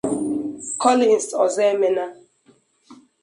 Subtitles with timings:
[0.81, 2.05] Collins Ozoemena